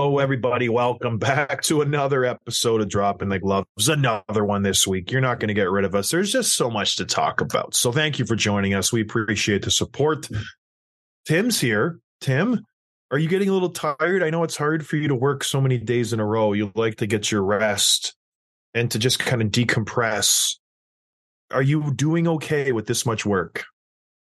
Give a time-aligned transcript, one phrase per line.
[0.00, 0.70] Hello, everybody.
[0.70, 3.86] Welcome back to another episode of Dropping the Gloves.
[3.86, 5.10] Another one this week.
[5.10, 6.10] You're not going to get rid of us.
[6.10, 7.74] There's just so much to talk about.
[7.74, 8.94] So, thank you for joining us.
[8.94, 10.26] We appreciate the support.
[11.26, 11.98] Tim's here.
[12.22, 12.64] Tim,
[13.10, 14.22] are you getting a little tired?
[14.22, 16.54] I know it's hard for you to work so many days in a row.
[16.54, 18.16] You like to get your rest
[18.72, 20.56] and to just kind of decompress.
[21.50, 23.64] Are you doing okay with this much work?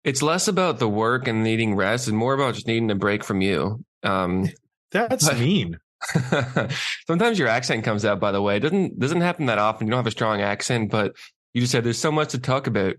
[0.02, 3.22] It's less about the work and needing rest and more about just needing a break
[3.22, 3.84] from you.
[4.02, 4.48] Um,
[4.90, 5.78] That's mean.
[7.06, 8.56] sometimes your accent comes out, by the way.
[8.56, 9.86] It doesn't doesn't happen that often.
[9.86, 11.14] You don't have a strong accent, but
[11.54, 12.94] you just said there's so much to talk about.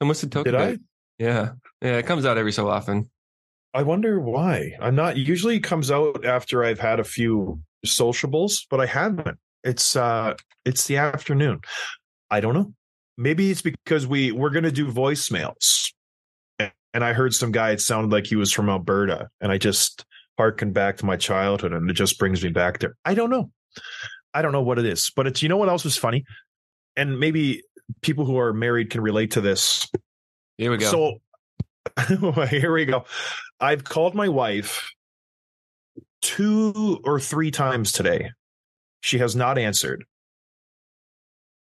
[0.00, 0.68] So much to talk Did about.
[0.68, 0.78] I?
[1.18, 1.50] Yeah.
[1.82, 3.10] Yeah, it comes out every so often.
[3.74, 4.72] I wonder why.
[4.80, 9.38] I'm not usually it comes out after I've had a few sociables, but I haven't.
[9.64, 11.60] It's uh it's the afternoon.
[12.30, 12.72] I don't know.
[13.18, 15.92] Maybe it's because we we're gonna do voicemails.
[16.58, 20.06] And I heard some guy, it sounded like he was from Alberta, and I just
[20.38, 22.96] harkened back to my childhood and it just brings me back there.
[23.04, 23.50] I don't know.
[24.34, 25.10] I don't know what it is.
[25.14, 26.24] But it's you know what else was funny?
[26.96, 27.62] And maybe
[28.02, 29.88] people who are married can relate to this.
[30.58, 31.18] Here we go.
[31.96, 33.04] So here we go.
[33.60, 34.90] I've called my wife
[36.22, 38.30] two or three times today.
[39.00, 40.04] She has not answered.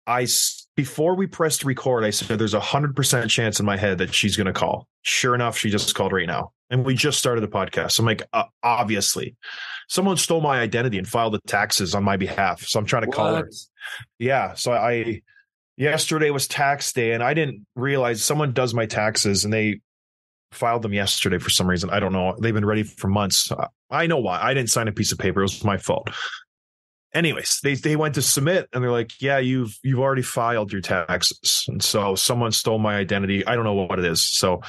[0.07, 0.27] I
[0.75, 4.13] before we pressed record, I said there's a hundred percent chance in my head that
[4.13, 4.87] she's going to call.
[5.03, 7.99] Sure enough, she just called right now, and we just started the podcast.
[7.99, 9.35] I'm like, uh, obviously,
[9.87, 13.11] someone stole my identity and filed the taxes on my behalf, so I'm trying to
[13.11, 13.49] call her.
[14.19, 14.53] Yeah.
[14.55, 15.21] So I
[15.77, 19.81] yesterday was tax day and I didn't realize someone does my taxes and they
[20.51, 21.89] filed them yesterday for some reason.
[21.89, 22.35] I don't know.
[22.39, 23.51] They've been ready for months.
[23.89, 24.41] I know why.
[24.41, 25.41] I didn't sign a piece of paper.
[25.41, 26.09] It was my fault.
[27.15, 30.81] Anyways, they they went to submit and they're like, "Yeah, you've you've already filed your
[30.81, 33.47] taxes." And so someone stole my identity.
[33.47, 34.21] I don't know what it is.
[34.21, 34.61] So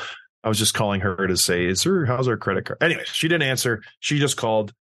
[0.45, 3.27] I was just calling her to say, "Is her how's her credit card?" Anyway, she
[3.27, 3.83] didn't answer.
[3.99, 4.73] She just called.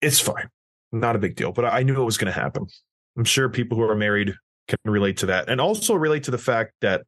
[0.00, 0.48] It's fine.
[0.92, 2.66] Not a big deal, but I knew it was going to happen.
[3.18, 4.34] I'm sure people who are married
[4.66, 7.02] can relate to that and also relate to the fact that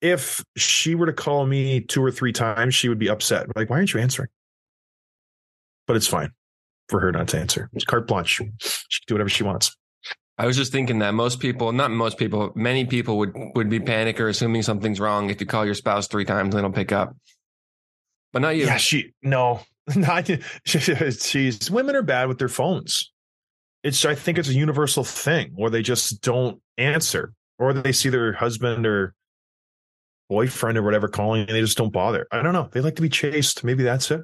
[0.00, 3.54] if she were to call me two or three times, she would be upset.
[3.54, 4.28] Like, why aren't you answering?
[5.86, 6.32] But it's fine
[6.88, 7.70] for her not to answer.
[7.72, 8.28] It's carte blanche.
[8.28, 8.52] She can
[9.06, 9.76] do whatever she wants.
[10.38, 13.80] I was just thinking that most people, not most people, many people would would be
[13.80, 16.74] panic or assuming something's wrong if you call your spouse three times and they don't
[16.74, 17.16] pick up.
[18.32, 18.66] But not you.
[18.66, 19.60] Yeah, she no,
[19.96, 20.28] not
[20.64, 23.12] she's women are bad with their phones.
[23.82, 28.10] It's I think it's a universal thing where they just don't answer, or they see
[28.10, 29.14] their husband or
[30.28, 32.26] boyfriend or whatever calling and they just don't bother.
[32.30, 32.68] I don't know.
[32.72, 33.64] They like to be chased.
[33.64, 34.22] Maybe that's it.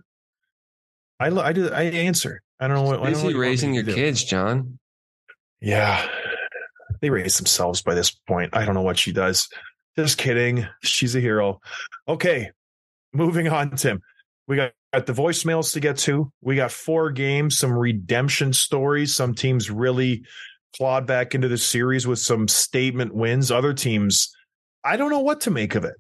[1.22, 2.42] I I do I answer.
[2.60, 3.94] I don't know what Busy you raising your do.
[3.94, 4.78] kids, John.
[5.60, 6.06] Yeah.
[7.00, 8.56] They raise themselves by this point.
[8.56, 9.48] I don't know what she does.
[9.96, 10.66] Just kidding.
[10.82, 11.60] She's a hero.
[12.08, 12.50] Okay.
[13.12, 14.00] Moving on, Tim.
[14.46, 16.32] We got, got the voicemails to get to.
[16.40, 19.14] We got four games, some redemption stories.
[19.14, 20.24] Some teams really
[20.76, 23.50] clawed back into the series with some statement wins.
[23.50, 24.34] Other teams,
[24.84, 25.94] I don't know what to make of it.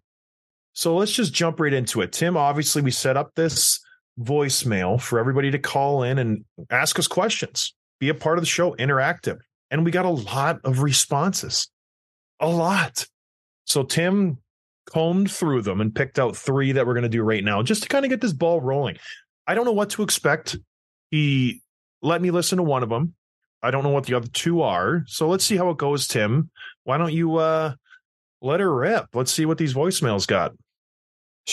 [0.72, 2.12] So let's just jump right into it.
[2.12, 3.80] Tim, obviously, we set up this
[4.20, 8.48] voicemail for everybody to call in and ask us questions, be a part of the
[8.48, 9.38] show, interactive.
[9.70, 11.68] And we got a lot of responses,
[12.40, 13.06] a lot.
[13.64, 14.38] So Tim
[14.86, 17.82] combed through them and picked out three that we're going to do right now just
[17.84, 18.98] to kind of get this ball rolling.
[19.46, 20.56] I don't know what to expect.
[21.10, 21.62] He
[22.02, 23.14] let me listen to one of them.
[23.62, 25.04] I don't know what the other two are.
[25.06, 26.50] So let's see how it goes, Tim.
[26.84, 27.74] Why don't you uh
[28.40, 29.06] let her rip?
[29.14, 30.52] Let's see what these voicemails got.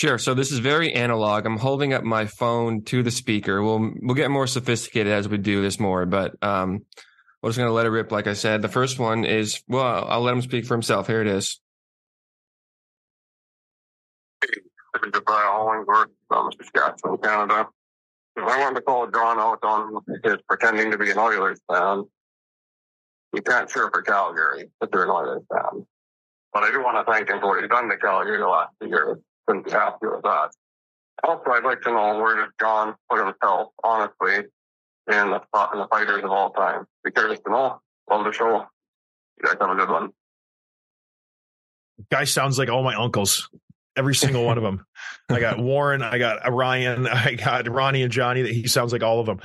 [0.00, 0.16] Sure.
[0.16, 1.44] So this is very analog.
[1.44, 3.62] I'm holding up my phone to the speaker.
[3.62, 6.86] We'll we'll get more sophisticated as we do this more, but um,
[7.42, 8.10] we're just gonna let it rip.
[8.10, 11.06] Like I said, the first one is well, I'll let him speak for himself.
[11.06, 11.60] Here it is.
[15.26, 17.68] Brian Hollingworth from Saskatchewan, Canada.
[18.38, 22.04] I wanted to call John out on his pretending to be an Oilers fan.
[23.34, 25.84] You can't cheer for Calgary if you're an Oilers fan.
[26.54, 28.72] But I do want to thank him for what he's done to Calgary the last
[28.80, 29.22] few
[29.54, 29.64] years.
[29.64, 30.50] Couldn't be happy with that.
[31.22, 34.44] Also, I'd like to know where does John put himself, honestly, in
[35.06, 35.40] the,
[35.72, 36.86] in the fighters of all time?
[37.04, 37.80] Be curious to know.
[38.10, 38.66] Love the show.
[39.42, 40.10] You guys have a good one.
[42.10, 43.48] Guy sounds like all my uncles.
[43.96, 44.86] Every single one of them.
[45.28, 48.42] I got Warren, I got Ryan, I got Ronnie and Johnny.
[48.42, 49.40] That he sounds like all of them.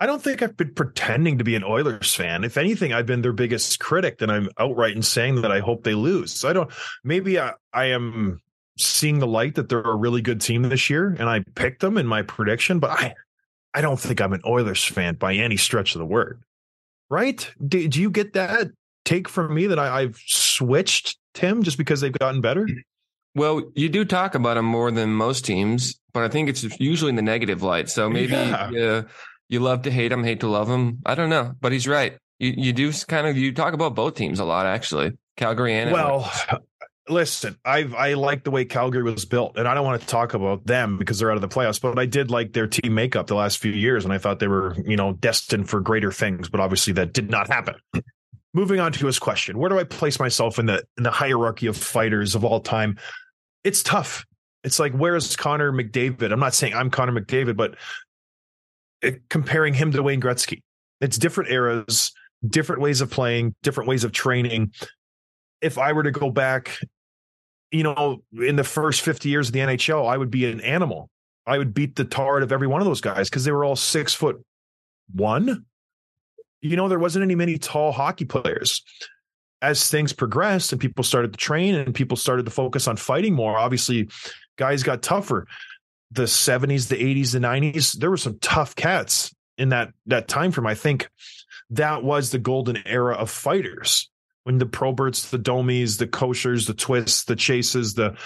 [0.00, 2.42] I don't think I've been pretending to be an Oilers fan.
[2.42, 5.84] If anything, I've been their biggest critic, and I'm outright in saying that I hope
[5.84, 6.32] they lose.
[6.32, 6.70] So I don't.
[7.04, 8.40] Maybe I, I am
[8.78, 11.96] seeing the light that they're a really good team this year, and I picked them
[11.98, 12.78] in my prediction.
[12.78, 13.14] But I,
[13.74, 16.42] I don't think I'm an Oilers fan by any stretch of the word.
[17.10, 17.50] Right?
[17.66, 18.68] Do, do you get that
[19.04, 22.66] take from me that I, I've switched Tim just because they've gotten better?
[23.34, 27.10] Well, you do talk about him more than most teams, but I think it's usually
[27.10, 27.90] in the negative light.
[27.90, 28.70] So maybe Yeah.
[28.70, 29.06] you,
[29.48, 31.00] you love to hate him, hate to love him.
[31.04, 32.16] I don't know, but he's right.
[32.38, 35.12] You you do kind of you talk about both teams a lot, actually.
[35.36, 36.30] Calgary and Well,
[37.08, 40.34] listen, I've I like the way Calgary was built, and I don't want to talk
[40.34, 41.80] about them because they're out of the playoffs.
[41.80, 44.48] But I did like their team makeup the last few years, and I thought they
[44.48, 46.48] were, you know, destined for greater things.
[46.48, 47.76] But obviously, that did not happen.
[48.54, 51.66] Moving on to his question, where do I place myself in the in the hierarchy
[51.66, 52.98] of fighters of all time?
[53.64, 54.24] It's tough.
[54.62, 56.32] It's like where's Connor McDavid?
[56.32, 57.76] I'm not saying I'm Connor McDavid, but
[59.02, 60.62] it, comparing him to Wayne Gretzky,
[61.00, 62.12] it's different eras,
[62.46, 64.72] different ways of playing, different ways of training.
[65.60, 66.78] If I were to go back
[67.74, 71.10] you know, in the first 50 years of the NHL, I would be an animal.
[71.44, 73.64] I would beat the tar out of every one of those guys because they were
[73.64, 74.40] all six foot
[75.12, 75.66] one.
[76.60, 78.84] You know, there wasn't any many tall hockey players.
[79.60, 83.34] As things progressed and people started to train and people started to focus on fighting
[83.34, 84.08] more, obviously,
[84.56, 85.48] guys got tougher.
[86.12, 90.52] The 70s, the 80s, the 90s, there were some tough cats in that that time
[90.52, 90.68] frame.
[90.68, 91.08] I think
[91.70, 94.08] that was the golden era of fighters
[94.44, 98.16] when the Proberts, the Domies, the Kocurs, the Twists, the Chases, the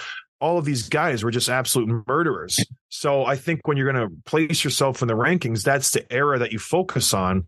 [0.41, 2.65] all of these guys were just absolute murderers.
[2.91, 6.39] So I think when you're going to place yourself in the rankings, that's the era
[6.39, 7.47] that you focus on.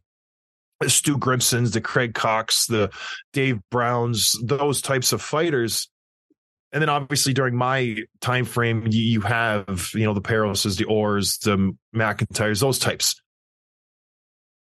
[0.81, 2.91] The Stu Grimsons, the Craig Coxe, the
[3.33, 5.91] Dave Browns, those types of fighters.
[6.73, 11.39] And then obviously during my time frame, you, have, you know, the Peroses, the Orrs,
[11.41, 13.21] the McIntyres, those types.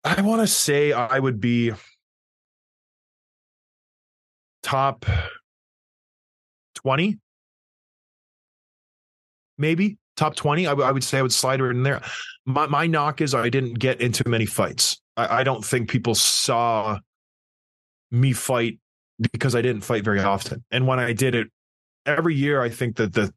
[0.03, 1.71] I want to say I would be
[4.63, 5.05] top
[6.75, 7.17] 20
[9.57, 12.01] maybe top 20 I, w- I would say i would slide her in there.
[12.45, 15.01] My, my knock is i didn't get into many fights.
[15.15, 16.99] I, I don't think people saw
[18.11, 18.79] me fight
[19.31, 20.63] because i didn't fight very often.
[20.71, 21.47] And when i did it
[22.05, 23.33] every year i think that the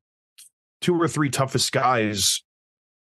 [0.81, 2.43] two or three toughest guys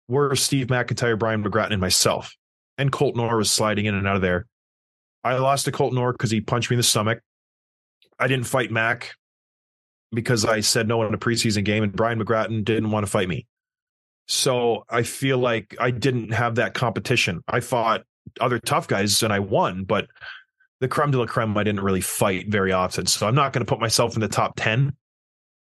[0.07, 2.35] were steve mcintyre brian mcgrattan and myself.
[2.77, 4.45] And colt orr was sliding in and out of there.
[5.23, 7.19] I lost to colt orr because he punched me in the stomach
[8.19, 9.15] I didn't fight Mac
[10.11, 13.27] because I said no in a preseason game, and Brian McGrattan didn't want to fight
[13.27, 13.45] me.
[14.27, 17.41] So I feel like I didn't have that competition.
[17.47, 18.03] I fought
[18.41, 20.07] other tough guys and I won, but
[20.79, 23.05] the creme de la creme, I didn't really fight very often.
[23.05, 24.93] So I'm not going to put myself in the top 10.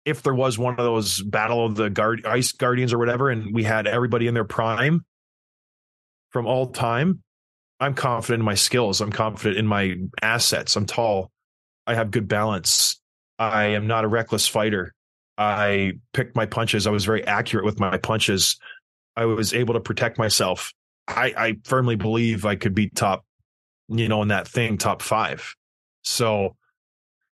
[0.05, 3.55] If there was one of those battle of the guard ice guardians or whatever, and
[3.55, 5.05] we had everybody in their prime
[6.31, 7.23] from all time,
[7.79, 9.01] I'm confident in my skills.
[9.01, 10.77] I'm confident in my assets.
[10.77, 11.31] I'm tall.
[11.87, 13.01] I have good balance.
[13.39, 14.95] I am not a reckless fighter.
[15.39, 16.87] I picked my punches.
[16.87, 18.59] I was very accurate with my punches.
[19.17, 20.73] I was able to protect myself.
[21.09, 23.25] I, I firmly believe I could be top,
[23.89, 25.55] you know, in that thing, top five.
[26.03, 26.57] So,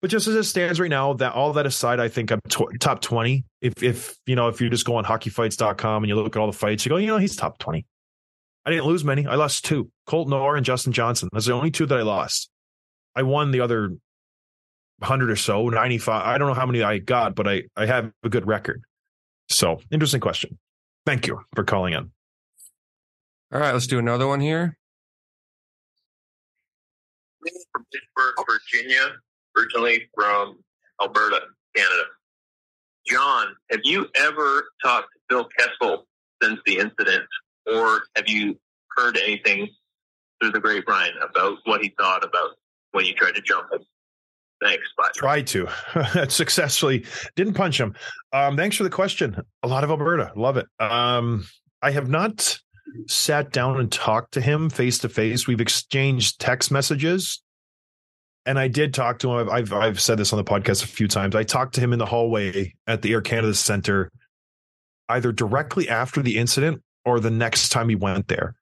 [0.01, 2.41] but just as it stands right now, that all that aside, I think I'm
[2.81, 3.45] top 20.
[3.61, 6.47] If, if, you know, if you just go on hockeyfights.com and you look at all
[6.47, 7.85] the fights, you go, you know, he's top 20.
[8.65, 9.27] I didn't lose many.
[9.27, 11.29] I lost two Colton Orr and Justin Johnson.
[11.33, 12.51] That's the only two that I lost.
[13.15, 13.93] I won the other
[15.01, 16.27] 100 or so, 95.
[16.27, 18.83] I don't know how many I got, but I, I have a good record.
[19.49, 20.59] So, interesting question.
[21.07, 22.11] Thank you for calling in.
[23.53, 24.77] All right, let's do another one here.
[27.73, 29.17] from Pittsburgh, Virginia,
[29.59, 30.59] originally from
[31.01, 31.41] Alberta,
[31.75, 32.05] Canada.
[33.07, 36.07] John, have you ever talked to Phil Kessel
[36.43, 37.25] since the incident,
[37.67, 38.59] or have you
[38.97, 39.69] heard anything
[40.41, 42.51] through the grapevine about what he thought about
[42.93, 43.81] when you tried to jump him?
[44.63, 44.85] Thanks.
[44.97, 45.09] Bye.
[45.15, 45.69] Tried to
[46.29, 47.05] successfully
[47.37, 47.95] didn't punch him.
[48.33, 49.37] Um, thanks for the question.
[49.63, 50.67] A lot of Alberta, love it.
[50.79, 51.47] Um,
[51.83, 52.59] I have not
[53.07, 55.47] sat down and talked to him face to face.
[55.47, 57.43] We've exchanged text messages,
[58.45, 59.49] and I did talk to him.
[59.49, 61.35] I've, I've I've said this on the podcast a few times.
[61.35, 64.11] I talked to him in the hallway at the Air Canada Center,
[65.09, 68.55] either directly after the incident or the next time he went there,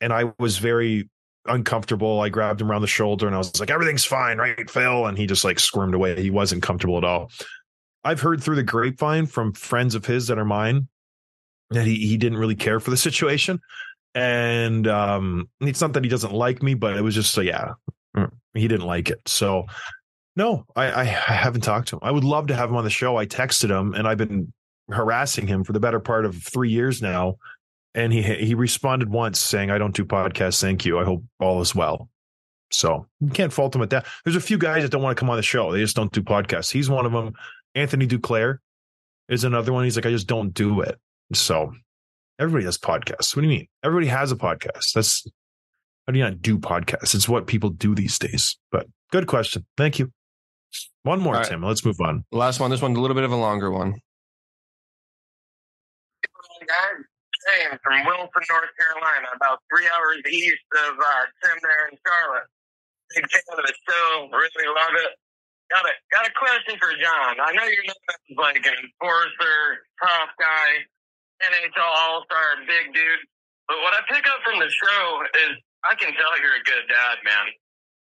[0.00, 1.08] and I was very
[1.46, 2.20] uncomfortable.
[2.20, 5.06] I grabbed him around the shoulder and I was like, everything's fine, right, Phil?
[5.06, 6.20] And he just like squirmed away.
[6.20, 7.30] He wasn't comfortable at all.
[8.04, 10.88] I've heard through the grapevine from friends of his that are mine
[11.70, 13.60] that he, he didn't really care for the situation.
[14.14, 17.72] And um, it's not that he doesn't like me, but it was just so, yeah,
[18.16, 19.20] mm, he didn't like it.
[19.26, 19.64] So,
[20.36, 22.00] no, I, I, I haven't talked to him.
[22.02, 23.16] I would love to have him on the show.
[23.16, 24.52] I texted him and I've been
[24.90, 27.36] harassing him for the better part of three years now
[27.94, 30.60] and he he responded once saying, "I don't do podcasts.
[30.60, 30.98] Thank you.
[30.98, 32.08] I hope all is well."
[32.70, 34.06] So you can't fault him at that.
[34.24, 35.72] There's a few guys that don't want to come on the show.
[35.72, 36.72] They just don't do podcasts.
[36.72, 37.34] He's one of them.
[37.74, 38.58] Anthony Duclair
[39.28, 39.84] is another one.
[39.84, 40.98] He's like, I just don't do it.
[41.34, 41.72] So
[42.38, 43.36] everybody does podcasts.
[43.36, 43.68] What do you mean?
[43.84, 44.92] Everybody has a podcast.
[44.94, 45.26] That's
[46.06, 47.14] how do you not do podcasts?
[47.14, 48.56] It's what people do these days.
[48.70, 49.66] But good question.
[49.76, 50.10] Thank you.
[51.02, 51.48] One more, All right.
[51.48, 51.62] Tim.
[51.62, 52.24] Let's move on.
[52.32, 52.70] Last one.
[52.70, 53.94] This one's a little bit of a longer one.
[57.46, 62.48] Sam from Wilson, North Carolina, about three hours east of uh, Tim there in Charlotte.
[63.14, 65.12] Big fan of the show, really love it.
[65.70, 67.40] Got a got a question for John.
[67.40, 68.00] I know you're not
[68.36, 70.84] like an enforcer, tough guy,
[71.40, 73.24] NHL All Star, big dude,
[73.68, 75.02] but what I pick up from the show
[75.48, 77.46] is I can tell you're a good dad, man.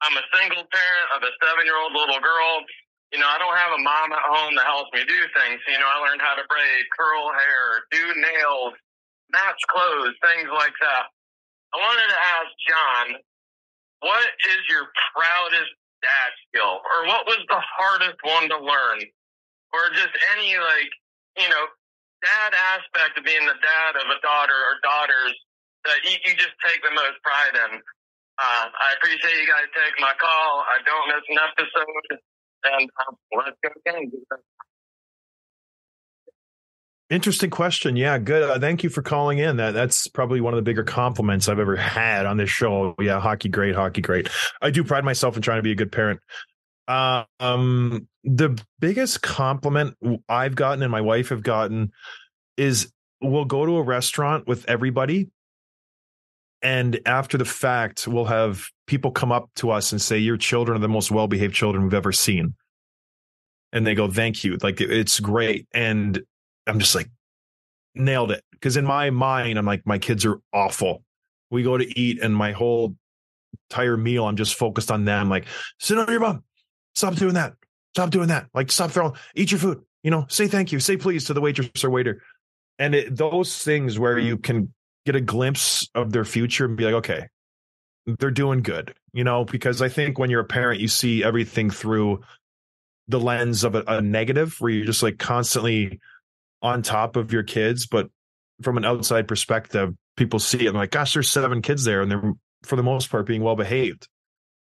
[0.05, 2.61] I'm a single parent of a seven year old little girl.
[3.09, 5.63] You know, I don't have a mom at home that helps me do things.
[5.65, 8.75] You know, I learned how to braid, curl hair, do nails,
[9.31, 11.05] match clothes, things like that.
[11.73, 13.05] I wanted to ask John,
[13.99, 16.79] what is your proudest dad skill?
[16.79, 18.99] Or what was the hardest one to learn?
[19.73, 20.91] Or just any like,
[21.35, 21.65] you know,
[22.23, 25.35] dad aspect of being the dad of a daughter or daughters
[25.85, 27.81] that you, you just take the most pride in.
[28.37, 30.63] Uh, I appreciate you guys taking my call.
[30.69, 32.21] I don't miss an episode.
[32.63, 34.11] And um, let's go again.
[37.09, 37.95] Interesting question.
[37.95, 38.43] Yeah, good.
[38.43, 39.55] Uh, thank you for calling in.
[39.57, 42.95] That that's probably one of the bigger compliments I've ever had on this show.
[42.99, 44.27] Yeah, hockey great, hockey great.
[44.61, 46.19] I do pride myself in trying to be a good parent.
[46.85, 49.95] Uh, um, the biggest compliment
[50.27, 51.91] I've gotten and my wife have gotten
[52.57, 55.29] is we'll go to a restaurant with everybody,
[56.61, 60.77] and after the fact, we'll have people come up to us and say, "Your children
[60.77, 62.55] are the most well behaved children we've ever seen."
[63.71, 66.21] And they go, "Thank you." Like it's great, and
[66.67, 67.09] I'm just like,
[67.95, 68.43] nailed it.
[68.51, 71.03] Because in my mind, I'm like, my kids are awful.
[71.49, 72.95] We go to eat, and my whole
[73.69, 75.29] entire meal, I'm just focused on them.
[75.29, 75.45] Like,
[75.79, 76.43] sit on your bum.
[76.95, 77.53] Stop doing that.
[77.95, 78.47] Stop doing that.
[78.53, 79.13] Like, stop throwing.
[79.35, 79.81] Eat your food.
[80.03, 80.79] You know, say thank you.
[80.79, 82.21] Say please to the waitress or waiter.
[82.79, 84.73] And it, those things where you can
[85.05, 87.27] get a glimpse of their future and be like, okay,
[88.05, 88.93] they're doing good.
[89.13, 92.21] You know, because I think when you're a parent, you see everything through
[93.07, 95.99] the lens of a, a negative, where you're just like constantly
[96.61, 98.09] on top of your kids, but
[98.61, 102.11] from an outside perspective, people see it and like, gosh, there's seven kids there, and
[102.11, 102.33] they're
[102.63, 104.07] for the most part being well behaved.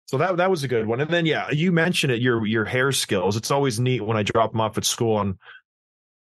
[0.06, 1.02] So that that was a good one.
[1.02, 3.36] And then yeah, you mentioned it, your your hair skills.
[3.36, 5.36] It's always neat when I drop them off at school and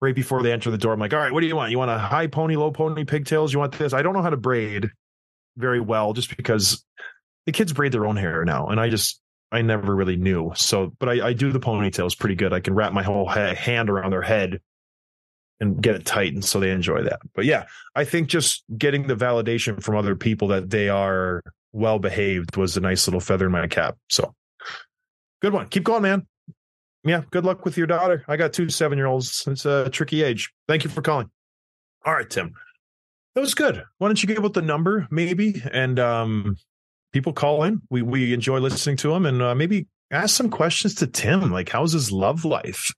[0.03, 1.71] right before they enter the door, I'm like, all right, what do you want?
[1.71, 3.53] You want a high pony, low pony, pigtails?
[3.53, 3.93] You want this?
[3.93, 4.91] I don't know how to braid
[5.57, 6.85] very well just because
[7.47, 9.21] the kids braid their own hair now, and I just
[9.53, 10.53] I never really knew.
[10.57, 12.53] So, but I, I do the ponytails pretty good.
[12.53, 14.61] I can wrap my whole ha- hand around their head
[15.63, 17.21] and get it tight, and so they enjoy that.
[17.35, 21.41] But yeah, I think just getting the validation from other people that they are
[21.73, 23.97] well behaved was a nice little feather in my cap.
[24.11, 24.35] So,
[25.41, 25.69] good one.
[25.69, 26.27] Keep going, man.
[27.05, 28.25] Yeah, good luck with your daughter.
[28.27, 29.45] I got two seven year olds.
[29.47, 30.53] It's a tricky age.
[30.67, 31.31] Thank you for calling.
[32.05, 32.55] All right, Tim.
[33.37, 33.85] That was good.
[33.99, 36.57] Why don't you give out the number, maybe, and um,
[37.13, 37.81] people call in.
[37.89, 41.53] We we enjoy listening to them, and uh, maybe ask some questions to Tim.
[41.53, 42.91] Like, how's his love life?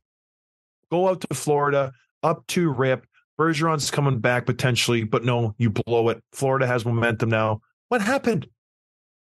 [0.91, 3.07] Go out to Florida, up to Rip.
[3.39, 6.23] Bergeron's coming back potentially, but no, you blow it.
[6.33, 7.61] Florida has momentum now.
[7.89, 8.49] What happened?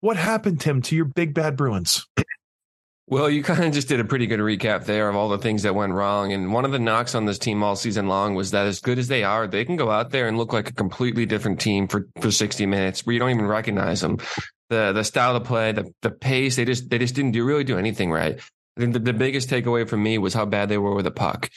[0.02, 2.06] What happened, Tim, to your big bad Bruins?
[3.10, 5.64] Well, you kind of just did a pretty good recap there of all the things
[5.64, 6.34] that went wrong.
[6.34, 9.00] And one of the knocks on this team all season long was that as good
[9.00, 11.88] as they are, they can go out there and look like a completely different team
[11.88, 14.18] for, for 60 minutes where you don't even recognize them.
[14.70, 17.64] The the style of play, the the pace, they just they just didn't do really
[17.64, 18.38] do anything right.
[18.76, 21.12] I think the, the biggest takeaway for me was how bad they were with the
[21.12, 21.50] puck.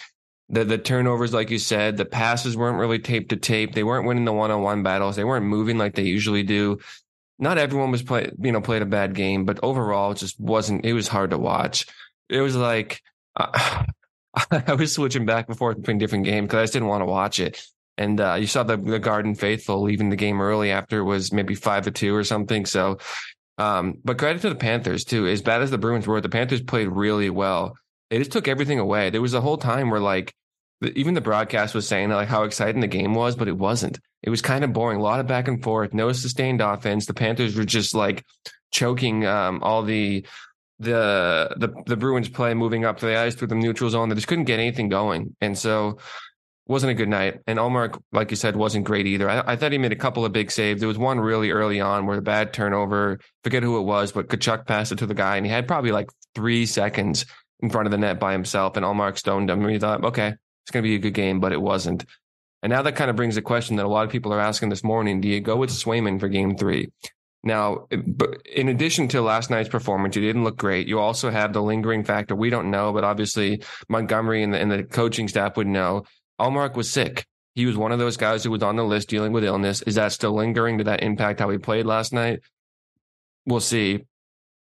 [0.49, 3.75] The the turnovers, like you said, the passes weren't really tape to tape.
[3.75, 5.17] They weren't winning the one on one battles.
[5.17, 6.79] They weren't moving like they usually do
[7.41, 10.85] not everyone was play you know played a bad game but overall it just wasn't
[10.85, 11.87] it was hard to watch.
[12.29, 13.03] It was like
[13.37, 13.85] uh,
[14.51, 17.07] i was switching back and forth between different games because i just didn't want to
[17.07, 17.63] watch it.
[17.99, 21.33] And uh, you saw the, the garden faithful leaving the game early after it was
[21.33, 22.99] maybe five to two or something so
[23.61, 25.27] um, but credit to the panthers too.
[25.27, 27.77] As bad as the bruins were the panthers played really well.
[28.09, 29.11] They just took everything away.
[29.11, 30.33] There was a whole time where like
[30.83, 34.31] even the broadcast was saying like how exciting the game was but it wasn't it
[34.31, 34.99] was kind of boring.
[34.99, 37.07] A lot of back and forth, no sustained offense.
[37.07, 38.25] The Panthers were just like
[38.71, 40.27] choking um, all the
[40.79, 44.09] the the the Bruins play moving up to the ice through the neutral zone.
[44.09, 45.99] They just couldn't get anything going, and so
[46.67, 47.41] wasn't a good night.
[47.47, 49.29] And Ullmark, like you said, wasn't great either.
[49.29, 50.79] I, I, thought he made a couple of big saves.
[50.79, 54.29] There was one really early on where the bad turnover, forget who it was, but
[54.29, 57.27] Tkachuk passed it to the guy, and he had probably like three seconds
[57.59, 59.63] in front of the net by himself, and Ullmark stoned him.
[59.63, 60.35] And he thought, okay,
[60.71, 62.05] it's going to be a good game, but it wasn't.
[62.63, 64.69] And now that kind of brings a question that a lot of people are asking
[64.69, 66.93] this morning: Do you go with Swayman for Game Three?
[67.43, 70.87] Now, in addition to last night's performance, you didn't look great.
[70.87, 72.37] You also have the lingering factor.
[72.37, 76.05] We don't know, but obviously Montgomery and the, and the coaching staff would know.
[76.39, 77.27] Ullmark was sick.
[77.55, 79.83] He was one of those guys who was on the list dealing with illness.
[79.83, 80.77] Is that still lingering?
[80.77, 82.41] Did that impact how he played last night?
[83.47, 84.05] We'll see.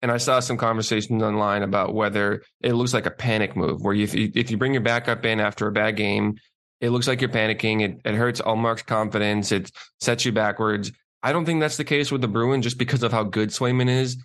[0.07, 3.93] And I saw some conversations online about whether it looks like a panic move, where
[3.93, 6.37] if you, if you bring your backup in after a bad game,
[6.79, 7.81] it looks like you're panicking.
[7.81, 9.51] It, it hurts Ullmark's confidence.
[9.51, 10.93] It sets you backwards.
[11.21, 13.89] I don't think that's the case with the Bruins just because of how good Swayman
[13.89, 14.15] is.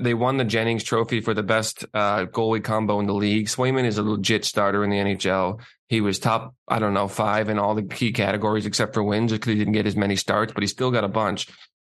[0.00, 3.46] They won the Jennings Trophy for the best uh, goalie combo in the league.
[3.46, 5.60] Swayman is a legit starter in the NHL.
[5.88, 9.30] He was top, I don't know, five in all the key categories except for wins
[9.30, 11.46] because he didn't get as many starts, but he still got a bunch.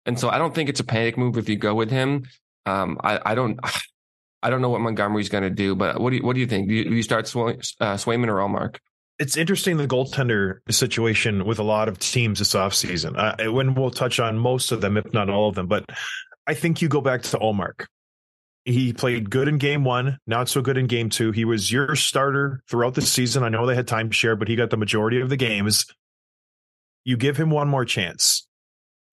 [0.05, 2.23] And so I don't think it's a panic move if you go with him.
[2.65, 3.59] Um, I, I don't,
[4.43, 6.47] I don't know what Montgomery's going to do, but what do you, what do you
[6.47, 6.67] think?
[6.67, 8.77] Do you, do you start Sway, uh, Swayman or Ullmark?
[9.17, 13.15] it's interesting the goaltender situation with a lot of teams this offseason.
[13.17, 15.85] Uh, when we'll touch on most of them, if not all of them, but
[16.47, 17.85] I think you go back to Ullmark.
[18.65, 21.31] He played good in game one, not so good in game two.
[21.31, 23.43] He was your starter throughout the season.
[23.43, 25.85] I know they had timeshare, but he got the majority of the games.
[27.03, 28.47] You give him one more chance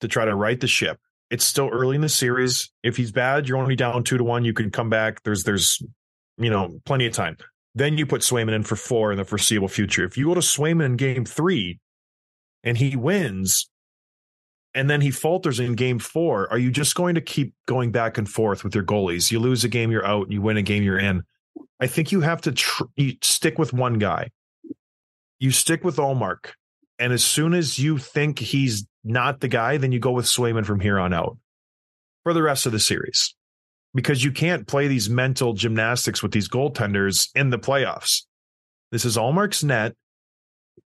[0.00, 0.98] to try to right the ship.
[1.32, 2.70] It's still early in the series.
[2.82, 4.44] If he's bad, you're only down two to one.
[4.44, 5.22] You can come back.
[5.22, 5.82] There's there's
[6.36, 7.38] you know plenty of time.
[7.74, 10.04] Then you put Swayman in for four in the foreseeable future.
[10.04, 11.80] If you go to Swayman in game three
[12.62, 13.70] and he wins,
[14.74, 18.18] and then he falters in game four, are you just going to keep going back
[18.18, 19.30] and forth with your goalies?
[19.30, 20.30] You lose a game, you're out.
[20.30, 21.22] You win a game, you're in.
[21.80, 24.28] I think you have to tr- you stick with one guy.
[25.40, 26.52] You stick with Ullmark.
[26.98, 30.64] And as soon as you think he's not the guy, then you go with Swayman
[30.64, 31.36] from here on out
[32.22, 33.34] for the rest of the series
[33.94, 38.22] because you can't play these mental gymnastics with these goaltenders in the playoffs.
[38.90, 39.94] This is Ullmark's net.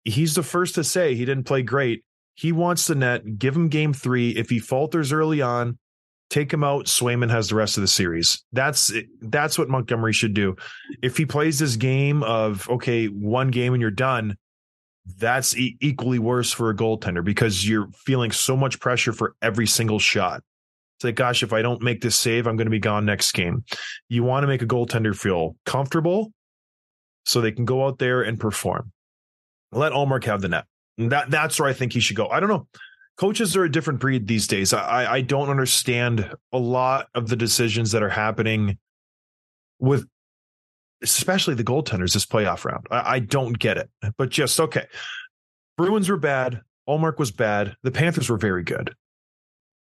[0.04, 2.04] He's the first to say he didn't play great.
[2.34, 3.38] He wants the net.
[3.38, 4.30] Give him game three.
[4.30, 5.78] If he falters early on,
[6.30, 6.86] take him out.
[6.86, 8.44] Swayman has the rest of the series.
[8.52, 10.56] That's that's what Montgomery should do.
[11.02, 14.36] If he plays this game of okay, one game and you're done,
[15.18, 19.66] that's e- equally worse for a goaltender because you're feeling so much pressure for every
[19.66, 20.42] single shot.
[20.96, 23.32] It's like, gosh, if I don't make this save, I'm going to be gone next
[23.32, 23.64] game.
[24.08, 26.32] You want to make a goaltender feel comfortable
[27.26, 28.92] so they can go out there and perform.
[29.72, 30.66] Let Ullmark have the net.
[30.98, 32.28] That that's where I think he should go.
[32.28, 32.68] I don't know.
[33.16, 34.72] Coaches are a different breed these days.
[34.72, 38.78] I I don't understand a lot of the decisions that are happening
[39.80, 40.06] with
[41.02, 42.86] especially the goaltenders this playoff round.
[42.90, 43.90] I, I don't get it.
[44.16, 44.86] But just okay.
[45.76, 46.60] Bruins were bad.
[46.88, 47.76] Ullmark was bad.
[47.82, 48.94] The Panthers were very good.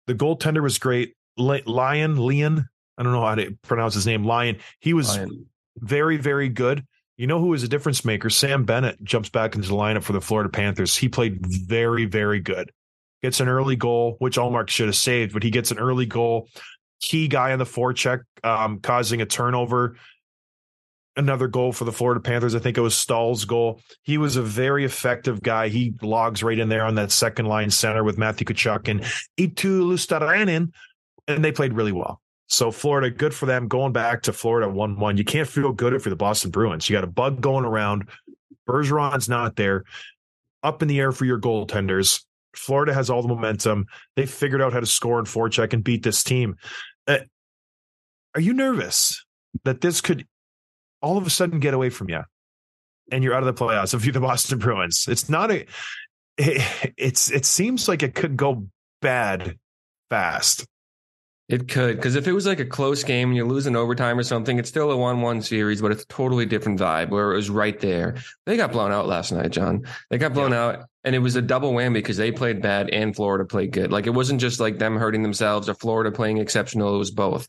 [0.06, 1.14] The goaltender was great.
[1.36, 4.24] Li- Lion, Leon, I don't know how to pronounce his name.
[4.24, 4.58] Lion.
[4.80, 5.46] He was Lion.
[5.78, 6.84] very, very good.
[7.16, 8.30] You know who was a difference maker?
[8.30, 10.96] Sam Bennett jumps back into the lineup for the Florida Panthers.
[10.96, 12.72] He played very, very good.
[13.22, 16.48] Gets an early goal, which Ullmark should have saved, but he gets an early goal.
[17.00, 19.96] Key guy on the forecheck, um, causing a turnover.
[21.14, 22.54] Another goal for the Florida Panthers.
[22.54, 23.80] I think it was Staal's goal.
[24.02, 25.68] He was a very effective guy.
[25.68, 29.02] He logs right in there on that second line center with Matthew Tkachuk and
[29.38, 30.72] Eetu Luostarinen,
[31.28, 32.22] and they played really well.
[32.48, 33.68] So Florida, good for them.
[33.68, 35.16] Going back to Florida one one.
[35.18, 36.88] You can't feel good if you're the Boston Bruins.
[36.88, 38.08] You got a bug going around.
[38.66, 39.84] Bergeron's not there.
[40.62, 42.24] Up in the air for your goaltenders.
[42.54, 43.86] Florida has all the momentum.
[44.16, 46.56] They figured out how to score and forecheck and beat this team.
[47.06, 47.18] Uh,
[48.34, 49.24] are you nervous
[49.64, 50.26] that this could
[51.02, 52.22] all of a sudden get away from you
[53.10, 55.06] and you're out of the playoffs if you're the Boston Bruins?
[55.08, 55.66] It's not a.
[56.38, 58.66] It, it's it seems like it could go
[59.00, 59.58] bad
[60.10, 60.66] fast.
[61.48, 64.18] It could, because if it was like a close game and you lose in overtime
[64.18, 67.36] or something, it's still a one-one series, but it's a totally different vibe where it
[67.36, 68.16] was right there.
[68.46, 69.84] They got blown out last night, John.
[70.08, 73.14] They got blown out, and it was a double whammy because they played bad and
[73.14, 73.92] Florida played good.
[73.92, 76.94] Like it wasn't just like them hurting themselves or Florida playing exceptional.
[76.94, 77.48] It was both.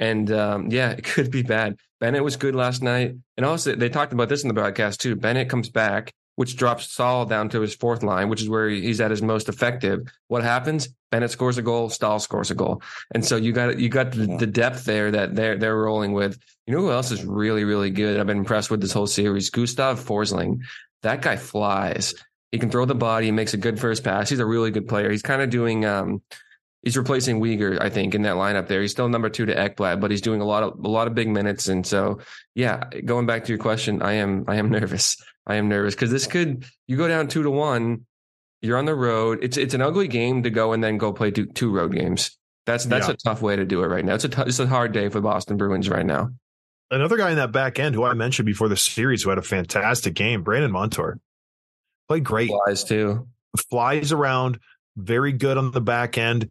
[0.00, 1.76] And um, yeah, it could be bad.
[2.00, 5.16] Bennett was good last night, and also they talked about this in the broadcast too.
[5.16, 9.00] Bennett comes back, which drops Staal down to his fourth line, which is where he's
[9.00, 10.00] at his most effective.
[10.28, 10.88] What happens?
[11.10, 12.82] Bennett scores a goal, Staal scores a goal,
[13.14, 16.38] and so you got you got the, the depth there that they're they're rolling with.
[16.66, 18.20] You know who else is really really good?
[18.20, 19.50] I've been impressed with this whole series.
[19.50, 20.60] Gustav Forsling,
[21.02, 22.14] that guy flies.
[22.52, 23.26] He can throw the body.
[23.26, 24.28] He makes a good first pass.
[24.28, 25.10] He's a really good player.
[25.10, 25.84] He's kind of doing.
[25.84, 26.22] Um,
[26.86, 28.80] he's replacing Weegar, I think, in that lineup there.
[28.80, 31.14] He's still number two to Ekblad, but he's doing a lot of a lot of
[31.16, 31.66] big minutes.
[31.66, 32.20] And so,
[32.54, 35.16] yeah, going back to your question, I am I am nervous.
[35.48, 38.06] I am nervous because this could you go down two to one,
[38.62, 39.40] you're on the road.
[39.42, 42.38] It's it's an ugly game to go and then go play two, two road games.
[42.66, 43.14] That's that's Yeah.
[43.14, 44.14] a tough way to do it right now.
[44.14, 46.30] It's a t- it's a hard day for Boston Bruins right now.
[46.92, 49.42] Another guy in that back end who I mentioned before the series who had a
[49.42, 51.18] fantastic game, Brandon Montour.
[52.08, 52.48] Played great.
[52.48, 53.26] Flies too.
[53.70, 54.60] flies around,
[54.96, 56.48] very good on the back end,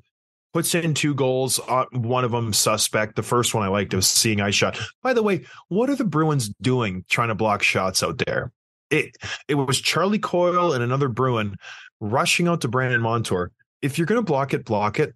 [0.56, 1.60] puts in two goals.
[1.68, 3.18] Uh, one of them suspect.
[3.18, 4.80] The first one I liked was seeing eye shot.
[5.04, 8.54] By the way, what are the Bruins doing trying to block shots out there?
[8.90, 9.18] It
[9.50, 11.58] it was Charlie Coyle and another Bruin
[12.00, 13.52] rushing out to Brandon Montour.
[13.82, 15.14] If you're going to block it, block it.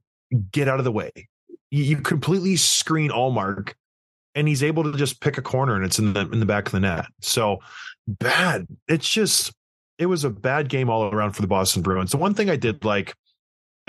[0.52, 1.10] Get out of the way.
[1.71, 3.75] You, you completely screen Ullmark,
[4.36, 6.65] and he's able to just pick a corner, and it's in the in the back
[6.65, 7.06] of the net.
[7.21, 7.60] So
[8.10, 8.67] bad.
[8.89, 9.54] It's just
[9.97, 12.12] it was a bad game all around for the Boston Bruins.
[12.12, 13.15] The one thing I did like,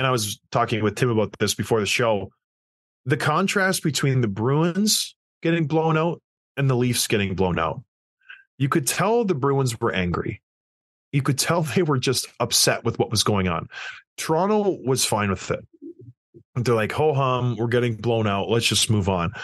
[0.01, 2.33] and I was talking with Tim about this before the show,
[3.05, 6.23] the contrast between the Bruins getting blown out
[6.57, 7.83] and the Leafs getting blown out.
[8.57, 10.41] You could tell the Bruins were angry.
[11.13, 13.69] You could tell they were just upset with what was going on.
[14.17, 15.67] Toronto was fine with it.
[16.55, 18.49] They're like, ho hum, we're getting blown out.
[18.49, 19.35] Let's just move on.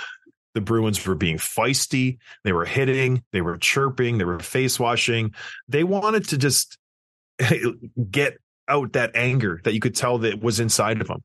[0.55, 2.17] The Bruins were being feisty.
[2.45, 3.23] They were hitting.
[3.31, 4.17] They were chirping.
[4.17, 5.35] They were face washing.
[5.69, 6.79] They wanted to just
[8.11, 8.39] get
[8.69, 11.23] out that anger that you could tell that was inside of them.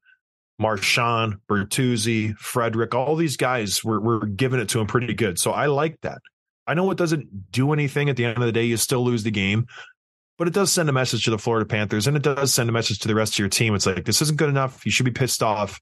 [0.59, 5.39] Marchand, Bertuzzi, Frederic, all these guys were, were giving it to him pretty good.
[5.39, 6.19] So I like that.
[6.67, 8.65] I know it doesn't do anything at the end of the day.
[8.65, 9.65] You still lose the game,
[10.37, 12.73] but it does send a message to the Florida Panthers and it does send a
[12.73, 13.73] message to the rest of your team.
[13.73, 14.85] It's like, this isn't good enough.
[14.85, 15.81] You should be pissed off.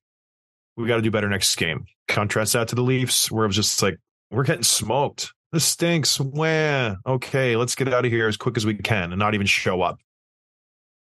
[0.78, 1.86] We got to do better next game.
[2.08, 3.98] Contrast that to the Leafs, where it was just like,
[4.32, 5.34] we're getting smoked.
[5.52, 6.20] This stinks.
[6.20, 6.96] Wah.
[7.06, 9.82] Okay, let's get out of here as quick as we can and not even show
[9.82, 10.00] up.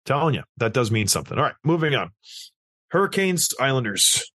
[0.10, 1.38] Telling you, that does mean something.
[1.38, 2.10] All right, moving on.
[2.90, 4.32] Hurricanes, Islanders.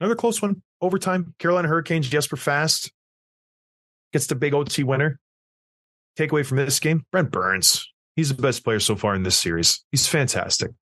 [0.00, 0.62] Another close one.
[0.80, 1.32] Overtime.
[1.38, 2.90] Carolina Hurricanes, Jesper Fast
[4.12, 5.20] gets the big OT winner.
[6.18, 7.88] Takeaway from this game Brent Burns.
[8.16, 9.84] He's the best player so far in this series.
[9.92, 10.72] He's fantastic.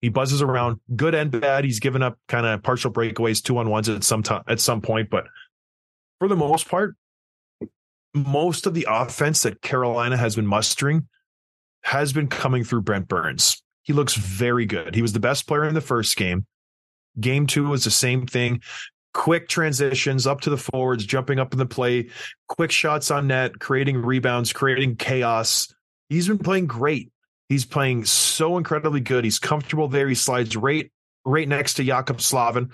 [0.00, 1.64] He buzzes around, good and bad.
[1.64, 4.80] He's given up kind of partial breakaways, two on ones at some time at some
[4.80, 5.24] point, but
[6.20, 6.94] for the most part,
[8.14, 11.08] most of the offense that Carolina has been mustering
[11.84, 13.62] has been coming through Brent Burns.
[13.82, 14.94] He looks very good.
[14.94, 16.46] He was the best player in the first game.
[17.20, 18.62] Game two was the same thing.
[19.12, 22.08] Quick transitions up to the forwards, jumping up in the play,
[22.48, 25.72] quick shots on net, creating rebounds, creating chaos.
[26.08, 27.12] He's been playing great.
[27.48, 29.22] He's playing so incredibly good.
[29.22, 30.08] He's comfortable there.
[30.08, 30.90] He slides right
[31.24, 32.72] right next to Jaccob Slavin,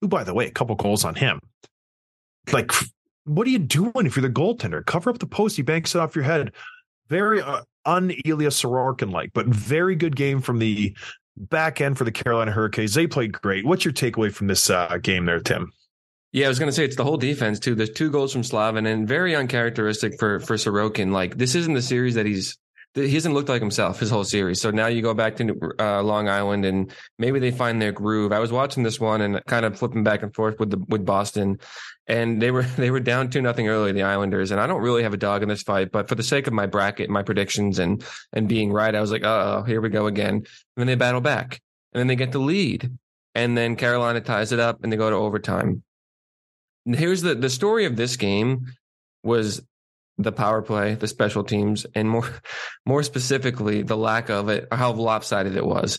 [0.00, 1.40] who, by the way, a couple goals on him.
[2.52, 2.72] Like
[3.24, 4.84] what are you doing if you're the goaltender?
[4.84, 5.56] Cover up the post.
[5.56, 6.52] He banks it off your head.
[7.08, 10.96] Very uh, un Ilya Sorokin like, but very good game from the
[11.36, 12.94] back end for the Carolina Hurricanes.
[12.94, 13.64] They played great.
[13.64, 15.72] What's your takeaway from this uh, game there, Tim?
[16.32, 17.74] Yeah, I was going to say it's the whole defense too.
[17.74, 21.12] There's two goals from Slavin and very uncharacteristic for for Sorokin.
[21.12, 22.56] Like this isn't the series that he's
[22.94, 24.60] he hasn't looked like himself his whole series.
[24.60, 28.32] So now you go back to uh, Long Island and maybe they find their groove.
[28.32, 31.04] I was watching this one and kind of flipping back and forth with the with
[31.06, 31.58] Boston,
[32.06, 34.50] and they were they were down two nothing early the Islanders.
[34.50, 36.52] And I don't really have a dog in this fight, but for the sake of
[36.52, 40.06] my bracket, my predictions, and and being right, I was like, oh, here we go
[40.06, 40.34] again.
[40.34, 41.60] And then they battle back,
[41.92, 42.90] and then they get the lead,
[43.34, 45.82] and then Carolina ties it up, and they go to overtime.
[46.84, 48.66] And here's the the story of this game
[49.22, 49.62] was
[50.22, 52.28] the power play, the special teams, and more
[52.86, 55.98] more specifically, the lack of it, or how lopsided it was.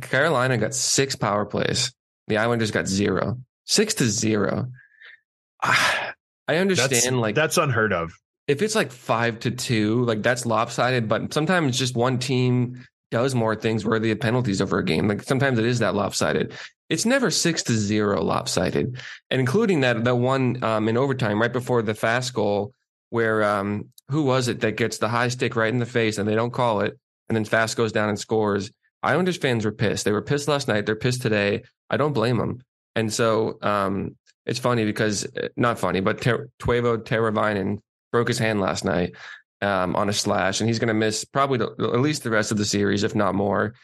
[0.00, 1.92] Carolina got six power plays.
[2.28, 3.38] The Islanders got zero.
[3.64, 4.66] Six to zero.
[5.62, 8.12] I understand, That's, like that's unheard of.
[8.48, 11.08] if it's like five to two, like that's lopsided.
[11.08, 15.08] But sometimes just one team does more things worthy of penalties over a game.
[15.08, 16.52] Like sometimes it is that lopsided.
[16.88, 18.98] It's never six to zero lopsided,
[19.30, 22.74] and including that that one um, in overtime right before the fast goal,
[23.10, 26.28] where um, who was it that gets the high stick right in the face and
[26.28, 28.70] they don't call it, and then fast goes down and scores.
[29.02, 30.04] Islanders fans were pissed.
[30.04, 30.86] They were pissed last night.
[30.86, 31.62] They're pissed today.
[31.88, 32.60] I don't blame them.
[32.96, 37.78] And so um, it's funny because not funny, but Ter- Teuvo Teravainen
[38.12, 39.14] broke his hand last night
[39.62, 42.50] um, on a slash, and he's going to miss probably the, at least the rest
[42.50, 43.74] of the series, if not more.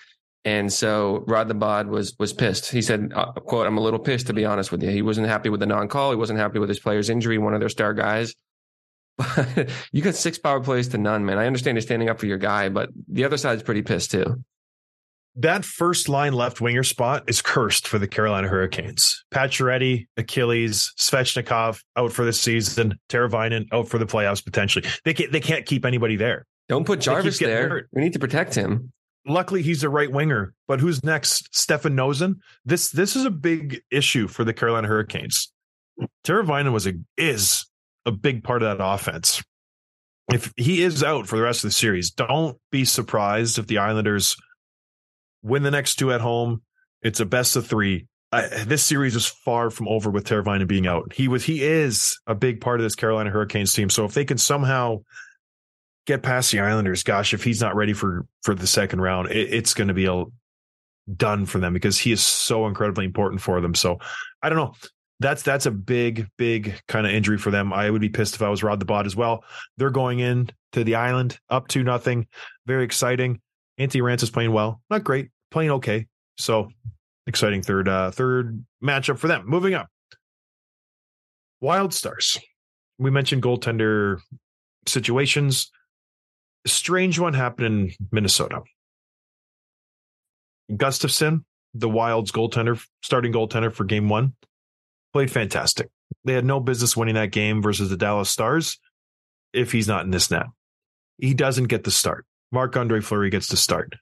[0.44, 2.70] And so Rod the Bod was was pissed.
[2.70, 4.90] He said, uh, "quote I'm a little pissed to be honest with you.
[4.90, 6.10] He wasn't happy with the non call.
[6.10, 8.34] He wasn't happy with his player's injury, one of their star guys."
[9.16, 11.38] But you got six power plays to none, man.
[11.38, 14.42] I understand you're standing up for your guy, but the other side's pretty pissed too.
[15.38, 19.22] That first line left winger spot is cursed for the Carolina Hurricanes.
[19.34, 22.98] Pacioretty, Achilles, Svechnikov out for the season.
[23.10, 24.86] Teravainen out for the playoffs potentially.
[25.04, 26.46] They can't, they can't keep anybody there.
[26.68, 27.68] Don't put Jarvis there.
[27.68, 27.88] hurt.
[27.92, 28.92] We need to protect him.
[29.26, 33.82] luckily he's a right winger but who's next stefan Noesen this this is a big
[33.90, 35.52] issue for the carolina hurricanes
[36.24, 37.66] Teravainen was a is
[38.06, 39.42] a big part of that offense
[40.32, 43.78] if he is out for the rest of the series don't be surprised if the
[43.78, 44.36] islanders
[45.42, 46.62] win the next two at home
[47.02, 50.86] it's a best of three I, this series is far from over with Teravainen being
[50.86, 51.12] out.
[51.12, 53.88] He was he is a big part of this Carolina Hurricanes team.
[53.88, 55.02] So if they can somehow
[56.06, 59.54] get past the Islanders, gosh, if he's not ready for for the second round, it,
[59.54, 60.24] it's going to be a
[61.14, 63.74] done for them because he is so incredibly important for them.
[63.74, 63.98] So
[64.42, 64.74] I don't know.
[65.18, 67.72] That's that's a big, big kind of injury for them.
[67.72, 69.44] I would be pissed if I was Rod the Bod as well.
[69.78, 72.26] They're going in to the island up to nothing.
[72.66, 73.40] Very exciting.
[73.80, 74.82] Antti Raanta is playing well.
[74.90, 76.06] Not great, playing okay.
[76.38, 76.70] So
[77.26, 79.44] exciting third uh third matchup for them.
[79.46, 79.88] Moving up.
[81.60, 82.38] Wild Stars.
[82.98, 84.20] We mentioned goaltender
[84.86, 85.70] situations
[86.66, 88.62] strange one happened in Minnesota.
[90.70, 94.34] Gustavsson, the Wild's goaltender, starting goaltender for game one,
[95.16, 95.88] played fantastic.
[96.26, 98.78] They had no business winning that game versus the Dallas Stars
[99.54, 100.44] if he's not in this net.
[101.16, 102.26] He doesn't get the start.
[102.52, 103.94] Marc Andre Fleury gets the start.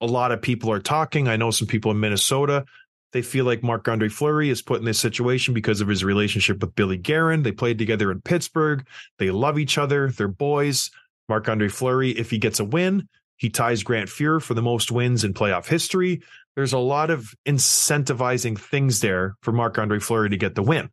[0.00, 1.26] A lot of people are talking.
[1.26, 2.66] I know some people in Minnesota.
[3.12, 6.60] They feel like Marc Andre Fleury is put in this situation because of his relationship
[6.60, 7.42] with Billy Guerin.
[7.42, 8.86] They played together in Pittsburgh.
[9.18, 10.12] They love each other.
[10.12, 10.92] They're boys.
[11.28, 14.92] Marc Andre Fleury, if he gets a win, he ties Grant Fuhr for the most
[14.92, 16.22] wins in playoff history.
[16.56, 20.90] There's a lot of incentivizing things there for Marc Andre Fleury to get the win.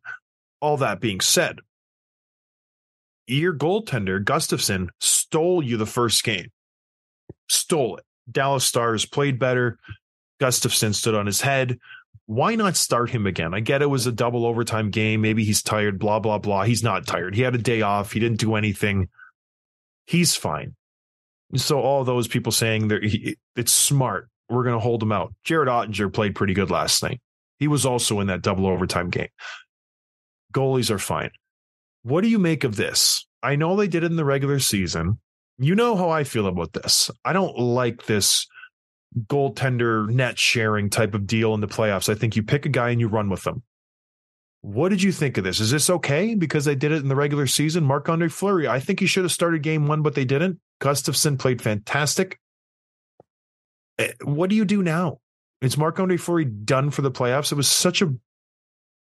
[0.60, 1.58] All that being said,
[3.26, 6.50] your goaltender, Gustavsson, stole you the first game.
[7.48, 8.04] Stole it.
[8.30, 9.78] Dallas Stars played better.
[10.40, 11.78] Gustavsson stood on his head.
[12.26, 13.54] Why not start him again?
[13.54, 15.20] I get it was a double overtime game.
[15.20, 16.64] Maybe he's tired, blah, blah, blah.
[16.64, 17.34] He's not tired.
[17.34, 18.12] He had a day off.
[18.12, 19.08] He didn't do anything
[20.08, 20.74] he's fine.
[21.54, 25.34] So all those people saying that it's smart, we're going to hold him out.
[25.44, 27.20] Jared Oettinger played pretty good last night.
[27.58, 29.28] He was also in that double overtime game.
[30.52, 31.30] Goalies are fine.
[32.02, 33.26] What do you make of this?
[33.42, 35.18] I know they did it in the regular season.
[35.58, 37.10] You know how I feel about this.
[37.24, 38.46] I don't like this
[39.26, 42.08] goaltender net sharing type of deal in the playoffs.
[42.08, 43.62] I think you pick a guy and you run with them.
[44.60, 45.60] What did you think of this?
[45.60, 47.84] Is this okay because they did it in the regular season?
[47.84, 50.58] Marc Andre Fleury, I think he should have started game one, but they didn't.
[50.80, 52.38] Gustavsson played fantastic.
[53.98, 55.18] Eh, What do you do now?
[55.60, 57.50] Is Marc Andre Fleury done for the playoffs?
[57.50, 58.14] It was such a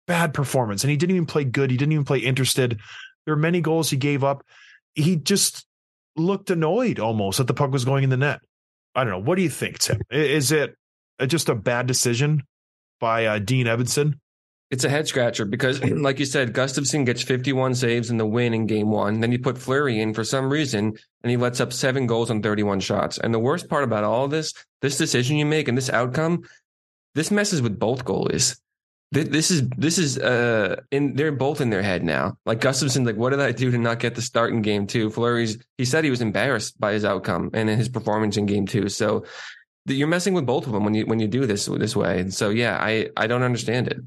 [0.06, 1.70] bad performance, and he didn't even play good.
[1.70, 2.80] He didn't even play interested.
[3.26, 4.42] There were many goals he gave up.
[4.94, 5.66] He just
[6.16, 8.40] looked annoyed almost that the puck was going in the net.
[8.94, 9.18] I don't know.
[9.20, 10.00] What do you think, Tim?
[10.10, 10.74] Is it
[11.20, 12.42] uh, just a bad decision
[12.98, 14.14] by uh, Dean Evason?
[14.70, 18.52] It's a head scratcher because, like you said, Gustavsson gets 51 saves in the win
[18.52, 19.20] in game one.
[19.20, 22.42] Then you put Fleury in for some reason, and he lets up seven goals on
[22.42, 23.18] 31 shots.
[23.18, 24.52] And the worst part about all this,
[24.82, 26.42] this decision you make and this outcome,
[27.14, 28.58] this messes with both goalies.
[29.10, 32.36] This is this is uh in they're both in their head now.
[32.44, 35.08] Like Gustavsson, like what did I do to not get the start in game two?
[35.08, 38.90] Fleury's he said he was embarrassed by his outcome and his performance in game two.
[38.90, 39.24] So
[39.86, 42.20] you're messing with both of them when you when you do this this way.
[42.20, 43.98] And so yeah, I I don't understand it.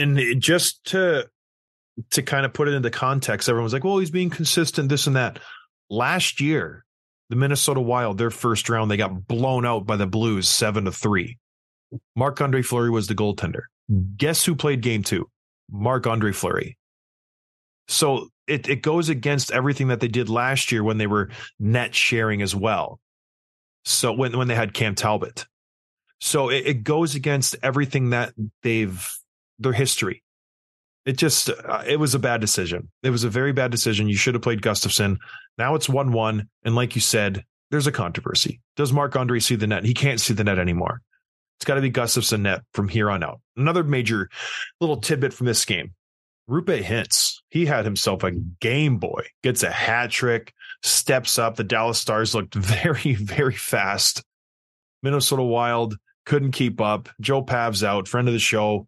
[0.00, 1.28] And just to
[2.10, 5.16] to kind of put it into context, everyone's like, "Well, he's being consistent, this and
[5.16, 5.38] that."
[5.90, 6.84] Last year,
[7.28, 10.92] the Minnesota Wild, their first round, they got blown out by the Blues seven to
[10.92, 11.38] three.
[12.16, 13.62] Marc Andre Fleury was the goaltender.
[14.16, 15.28] Guess who played Game Two?
[15.70, 16.76] Marc Andre Fleury.
[17.88, 21.94] So it it goes against everything that they did last year when they were net
[21.94, 23.00] sharing as well.
[23.84, 25.46] So when when they had Cam Talbot,
[26.20, 28.32] so it, it goes against everything that
[28.62, 29.08] they've
[29.60, 30.22] their history.
[31.06, 32.90] It just uh, it was a bad decision.
[33.02, 34.08] It was a very bad decision.
[34.08, 35.16] You should have played Gustavsson.
[35.56, 38.60] Now it's one one, and like you said, there's a controversy.
[38.76, 39.84] Does Marc Andre see the net?
[39.84, 41.00] He can't see the net anymore.
[41.58, 43.40] It's got to be Gustavsson net from here on out.
[43.56, 44.28] Another major
[44.80, 45.94] little tidbit from this game:
[46.48, 49.26] Roope Hintz He had himself a Game Boy.
[49.42, 50.52] Gets a hat trick.
[50.82, 51.56] Steps up.
[51.56, 54.22] The Dallas Stars looked very very fast.
[55.02, 55.96] Minnesota Wild
[56.26, 57.08] couldn't keep up.
[57.20, 58.86] Joe Pav's out, friend of the show.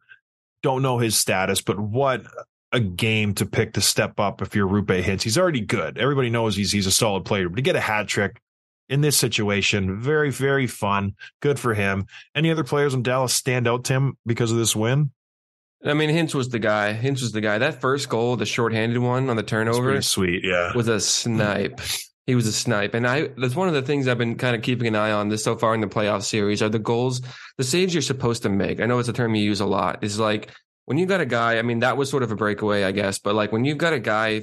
[0.62, 2.24] Don't know his status, but what
[2.72, 5.22] a game to pick to step up if you're Roope Hintz.
[5.22, 5.98] He's already good.
[5.98, 8.40] Everybody knows he's he's a solid player, but to get a hat trick
[8.88, 11.14] in this situation, very, very fun.
[11.40, 12.06] Good for him.
[12.34, 15.10] Any other players in Dallas stand out, Tim, because of this win?
[15.84, 16.94] I mean, Hintz was the guy.
[16.94, 17.58] Hintz was the guy.
[17.58, 20.44] That first goal, the shorthanded one on the turnover, sweet.
[20.44, 20.72] Yeah.
[20.74, 21.80] was a snipe.
[22.26, 23.28] He was a snipe, and I.
[23.36, 25.56] That's one of the things I've been kind of keeping an eye on this so
[25.56, 27.20] far in the playoff series are the goals,
[27.58, 28.80] the saves you're supposed to make.
[28.80, 30.04] I know it's a term you use a lot.
[30.04, 30.50] Is like
[30.84, 31.58] when you got a guy.
[31.58, 33.92] I mean, that was sort of a breakaway, I guess, but like when you've got
[33.92, 34.42] a guy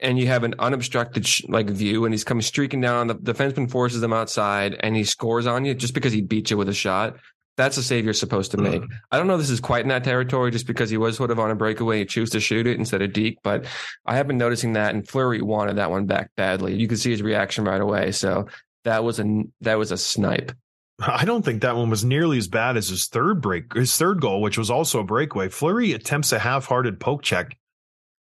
[0.00, 3.70] and you have an unobstructed sh- like view, and he's coming streaking down, the defenseman
[3.70, 6.74] forces him outside, and he scores on you just because he beat you with a
[6.74, 7.16] shot.
[7.58, 8.62] That's a save you're supposed to hmm.
[8.62, 8.82] make.
[9.10, 11.32] I don't know if this is quite in that territory just because he was sort
[11.32, 11.98] of on a breakaway.
[11.98, 13.66] He choose to shoot it instead of Deke, but
[14.06, 16.76] I have been noticing that, and Fleury wanted that one back badly.
[16.76, 18.12] You could see his reaction right away.
[18.12, 18.46] So
[18.84, 20.52] that was a that was a snipe.
[21.00, 24.20] I don't think that one was nearly as bad as his third break, his third
[24.20, 25.48] goal, which was also a breakaway.
[25.48, 27.56] Fleury attempts a half-hearted poke check,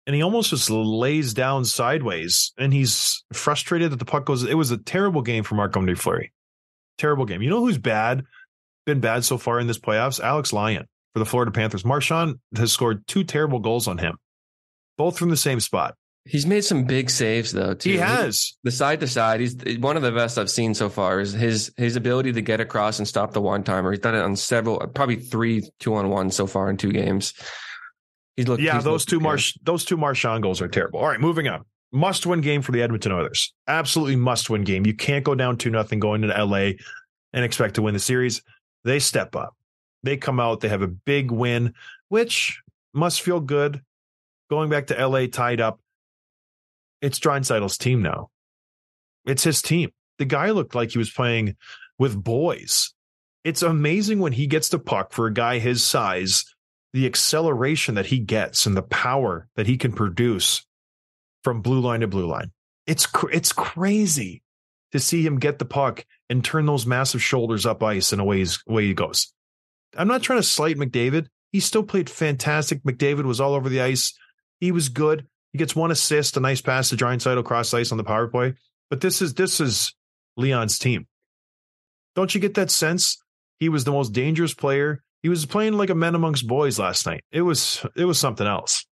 [0.07, 4.43] and he almost just lays down sideways, and he's frustrated that the puck goes.
[4.43, 6.33] It was a terrible game for Marc Andre Fleury.
[6.97, 7.43] Terrible game.
[7.43, 8.23] You know who's bad,
[8.89, 10.19] been bad so far in this playoffs?
[10.19, 11.85] Alex Lyon for the Florida Panthers.
[11.85, 14.17] Marchand has scored two terrible goals on him,
[14.97, 15.95] both from the same spot.
[16.25, 17.73] He's made some big saves though.
[17.73, 17.91] Too.
[17.91, 18.57] He has.
[18.63, 19.39] the side to side.
[19.39, 21.19] He's one of the best I've seen so far.
[21.19, 23.91] Is his his ability to get across and stop the one timer.
[23.91, 27.33] He's done it on several, probably three two on one so far in two games.
[28.35, 28.61] He's looked.
[28.61, 29.23] Yeah, he's those looked two good.
[29.23, 30.99] Marsh those two Marchand goals are terrible.
[30.99, 31.65] All right, moving on.
[31.91, 33.51] Must win game for the Edmonton Oilers.
[33.67, 34.85] Absolutely must win game.
[34.85, 36.73] You can't go down two nothing going into LA
[37.33, 38.43] and expect to win the series.
[38.83, 39.55] They step up.
[40.03, 40.61] They come out.
[40.61, 41.73] They have a big win,
[42.07, 42.61] which
[42.93, 43.81] must feel good.
[44.49, 45.79] Going back to LA tied up.
[47.01, 48.29] It's Draisaitl's team now.
[49.25, 49.91] It's his team.
[50.17, 51.55] The guy looked like he was playing
[51.97, 52.93] with boys.
[53.43, 56.43] It's amazing when he gets the puck for a guy his size
[56.93, 60.65] the acceleration that he gets and the power that he can produce
[61.43, 62.51] from blue line to blue line.
[62.87, 64.41] It's cr- it's crazy
[64.91, 68.45] to see him get the puck and turn those massive shoulders up ice and away,
[68.67, 69.33] he goes.
[69.97, 71.27] I'm not trying to slight McDavid.
[71.51, 72.83] He still played fantastic.
[72.83, 74.13] McDavid was all over the ice.
[74.59, 75.25] He was good.
[75.51, 78.53] He gets one assist, a nice pass to Draisaitl across ice on the power play.
[78.89, 79.95] But this is this is
[80.37, 81.07] Leon's team.
[82.15, 83.17] Don't you get that sense?
[83.59, 87.05] He was the most dangerous player he was playing like a man amongst boys last
[87.05, 87.23] night.
[87.31, 88.85] It was it was something else.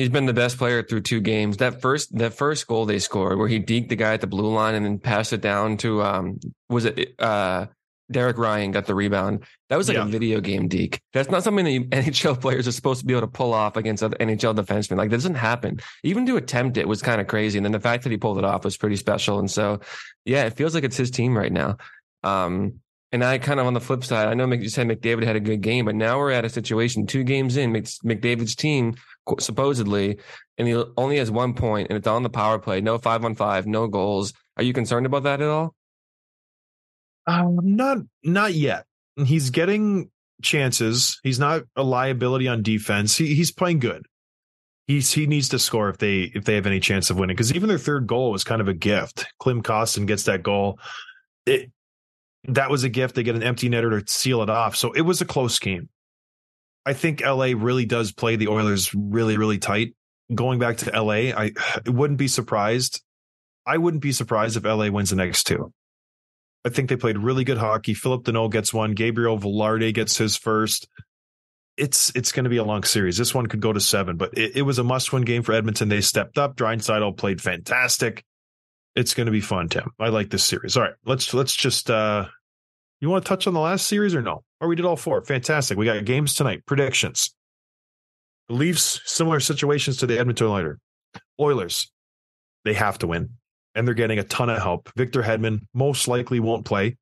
[0.00, 1.58] He's been the best player through two games.
[1.58, 4.50] That first that first goal they scored, where he deked the guy at the blue
[4.50, 7.66] line and then passed it down to um was it uh
[8.10, 9.44] Derek Ryan got the rebound.
[9.68, 10.04] That was like Yeah.
[10.04, 11.00] a video game deke.
[11.12, 14.02] That's not something that NHL players are supposed to be able to pull off against
[14.02, 14.96] other NHL defensemen.
[14.96, 15.80] Like that doesn't happen.
[16.02, 17.58] Even to attempt it was kind of crazy.
[17.58, 19.38] And then the fact that he pulled it off was pretty special.
[19.38, 19.80] And so,
[20.24, 21.76] yeah, it feels like it's his team right now.
[22.24, 22.80] Um,
[23.12, 25.40] and I kind of on the flip side, I know you said McDavid had a
[25.40, 28.94] good game, but now we're at a situation two games in, McDavid's team
[29.38, 30.18] supposedly,
[30.58, 33.34] and he only has one point, and it's on the power play, no five on
[33.34, 34.32] five, no goals.
[34.56, 35.74] Are you concerned about that at all?
[37.26, 38.86] Um, not not yet.
[39.16, 40.10] He's getting
[40.42, 41.20] chances.
[41.22, 43.16] He's not a liability on defense.
[43.16, 44.06] He, he's playing good.
[44.86, 47.36] He's he needs to score if they if they have any chance of winning.
[47.36, 49.26] Because even their third goal was kind of a gift.
[49.38, 50.80] Klim Kostin gets that goal.
[51.46, 51.70] It
[52.48, 53.14] that was a gift.
[53.14, 54.74] They get an empty netter to seal it off.
[54.74, 55.88] So it was a close game.
[56.86, 59.94] I think LA really does play the Oilers really, really tight.
[60.34, 61.52] Going back to LA, I
[61.86, 63.02] wouldn't be surprised.
[63.66, 65.72] I wouldn't be surprised if LA wins the next two.
[66.64, 67.94] I think they played really good hockey.
[67.94, 68.92] Phillip Danault gets one.
[68.92, 70.88] Gabriel Vilardi gets his first.
[71.76, 73.16] It's it's going to be a long series.
[73.16, 75.52] This one could go to seven, but it, it was a must win game for
[75.52, 75.88] Edmonton.
[75.88, 76.56] They stepped up.
[76.56, 78.24] Draisaitl played fantastic.
[78.94, 79.90] It's going to be fun, Tim.
[79.98, 80.76] I like this series.
[80.76, 81.90] All right, let's let's just.
[81.90, 82.26] uh
[83.00, 84.44] You want to touch on the last series or no?
[84.60, 85.22] Or we did all four.
[85.24, 85.78] Fantastic.
[85.78, 86.66] We got games tonight.
[86.66, 87.34] Predictions.
[88.48, 90.78] Leafs similar situations to the Edmonton Oilers.
[91.40, 91.90] Oilers,
[92.64, 93.30] they have to win
[93.74, 94.90] and they're getting a ton of help.
[94.96, 96.96] Victor Hedman most likely won't play.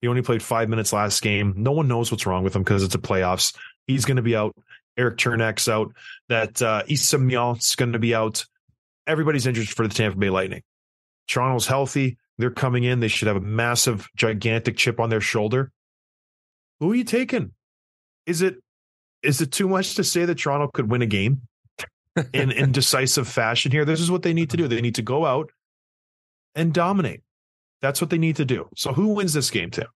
[0.00, 1.54] He only played five minutes last game.
[1.56, 3.56] No one knows what's wrong with him because it's a playoffs.
[3.86, 4.54] He's going to be out.
[4.96, 5.92] Erik Cernak's out.
[6.28, 8.44] That uh, Issa Mian's going to be out.
[9.06, 10.62] Everybody's injured for the Tampa Bay Lightning.
[11.26, 12.18] Toronto's healthy.
[12.38, 13.00] They're coming in.
[13.00, 15.70] They should have a massive, gigantic chip on their shoulder.
[16.80, 17.52] Who are you taking?
[18.26, 18.56] Is it
[19.22, 21.42] is it too much to say that Toronto could win a game
[22.32, 23.84] in in decisive fashion here?
[23.84, 24.68] This is what they need to do.
[24.68, 25.50] They need to go out
[26.54, 27.22] and dominate.
[27.80, 28.68] That's what they need to do.
[28.76, 29.86] So who wins this game, Tim?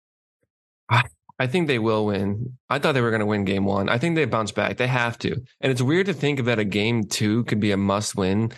[1.40, 2.58] I think they will win.
[2.68, 3.88] I thought they were going to win game one.
[3.88, 4.76] I think they bounce back.
[4.76, 5.40] They have to.
[5.60, 8.50] And it's weird to think that a game two could be a must win,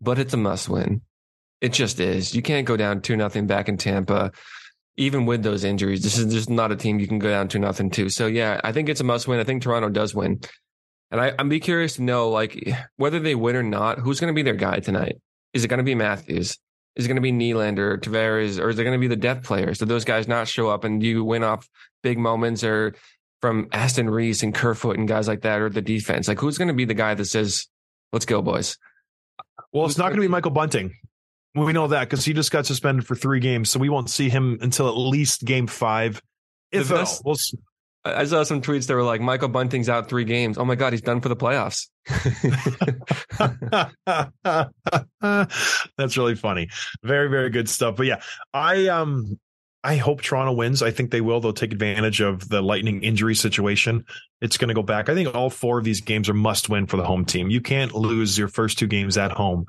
[0.00, 1.02] but it's a must win.
[1.64, 2.34] It just is.
[2.34, 4.32] You can't go down two nothing back in Tampa,
[4.98, 6.02] even with those injuries.
[6.02, 8.10] This is just not a team you can go down two nothing to.
[8.10, 9.40] So yeah, I think it's a must win.
[9.40, 10.40] I think Toronto does win.
[11.10, 14.30] And I, I'm be curious to know, like, whether they win or not, who's going
[14.30, 15.16] to be their guy tonight?
[15.54, 16.58] Is it going to be Matthews?
[16.96, 19.46] Is it going to be Nylander, Tavares, or is it going to be the depth
[19.46, 19.78] players?
[19.78, 21.66] Do those guys not show up and you win off
[22.02, 22.94] big moments or
[23.40, 26.28] from Aston Reese and Kerfoot and guys like that, or the defense?
[26.28, 27.68] Like, who's going to be the guy that says,
[28.12, 28.76] let's go, boys?
[29.72, 30.94] Well, it's not going to be Michael Bunting.
[31.54, 34.28] We know that because he just got suspended for three games, so we won't see
[34.28, 36.20] him until at least game five.
[36.72, 37.54] If The best- We'll s-
[38.06, 40.58] I saw some tweets that were like, Michael Bunting's out three games.
[40.58, 41.88] Oh my God, he's done for the playoffs.
[45.96, 46.68] That's really funny.
[47.02, 47.96] Very, very good stuff.
[47.96, 48.20] But yeah,
[48.52, 49.38] I um
[49.82, 50.82] I hope Toronto wins.
[50.82, 51.40] I think they will.
[51.40, 54.04] They'll take advantage of the lightning injury situation.
[54.40, 55.10] It's going to go back.
[55.10, 57.50] I think all four of these games are must win for the home team.
[57.50, 59.66] You can't lose your first two games at home